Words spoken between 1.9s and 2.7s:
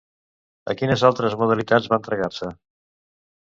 va entregar-se?